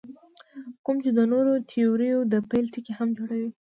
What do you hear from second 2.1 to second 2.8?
د پیل